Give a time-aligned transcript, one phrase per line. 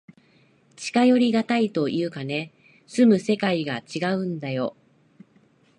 [0.77, 2.51] 近寄りがたいというかね、
[2.87, 4.75] 住む世界がちがうんだよ。